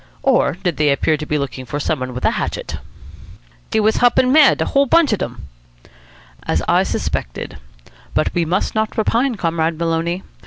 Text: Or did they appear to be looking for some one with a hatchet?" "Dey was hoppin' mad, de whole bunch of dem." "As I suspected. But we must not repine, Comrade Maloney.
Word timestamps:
Or 0.23 0.53
did 0.53 0.77
they 0.77 0.89
appear 0.89 1.15
to 1.15 1.27
be 1.27 1.37
looking 1.37 1.63
for 1.63 1.79
some 1.79 1.99
one 1.99 2.15
with 2.15 2.25
a 2.25 2.31
hatchet?" 2.31 2.77
"Dey 3.69 3.79
was 3.81 3.97
hoppin' 3.97 4.31
mad, 4.31 4.57
de 4.57 4.65
whole 4.65 4.87
bunch 4.87 5.13
of 5.13 5.19
dem." 5.19 5.47
"As 6.41 6.63
I 6.67 6.81
suspected. 6.81 7.59
But 8.15 8.33
we 8.33 8.43
must 8.43 8.73
not 8.73 8.97
repine, 8.97 9.35
Comrade 9.35 9.77
Maloney. 9.77 10.23